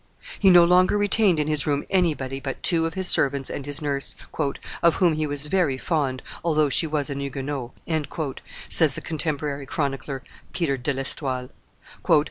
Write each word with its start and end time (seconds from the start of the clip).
He 0.39 0.49
no 0.49 0.63
longer 0.65 0.97
retained 0.97 1.39
in 1.39 1.47
his 1.47 1.67
room 1.67 1.85
anybody 1.91 2.39
but 2.39 2.63
two 2.63 2.87
of 2.87 2.95
his 2.95 3.07
servants 3.07 3.51
and 3.51 3.67
his 3.67 3.83
nurse, 3.83 4.15
"of 4.81 4.95
whom 4.95 5.13
he 5.13 5.27
was 5.27 5.45
very 5.45 5.77
fond, 5.77 6.23
although 6.43 6.69
she 6.69 6.87
was 6.87 7.11
a 7.11 7.13
Huguenot," 7.13 7.71
says 8.67 8.95
the 8.95 9.01
contemporary 9.01 9.67
chronicler 9.67 10.23
Peter 10.53 10.75
de 10.75 10.91
l'Estoile. 10.91 11.51